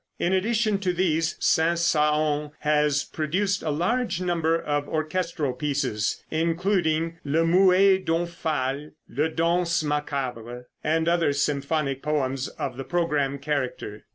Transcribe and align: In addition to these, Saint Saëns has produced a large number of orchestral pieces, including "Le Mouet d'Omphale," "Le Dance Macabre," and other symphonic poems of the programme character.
In 0.17 0.33
addition 0.33 0.79
to 0.79 0.93
these, 0.93 1.35
Saint 1.39 1.77
Saëns 1.77 2.49
has 2.61 3.03
produced 3.03 3.61
a 3.61 3.69
large 3.69 4.19
number 4.19 4.59
of 4.59 4.89
orchestral 4.89 5.53
pieces, 5.53 6.23
including 6.31 7.19
"Le 7.23 7.45
Mouet 7.45 8.03
d'Omphale," 8.03 8.93
"Le 9.07 9.29
Dance 9.29 9.83
Macabre," 9.83 10.65
and 10.83 11.07
other 11.07 11.33
symphonic 11.33 12.01
poems 12.01 12.47
of 12.47 12.77
the 12.77 12.83
programme 12.83 13.37
character. 13.37 14.05